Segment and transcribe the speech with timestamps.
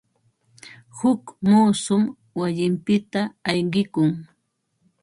[0.97, 2.03] Huk muusum
[2.39, 4.11] wayinpita ayqikun.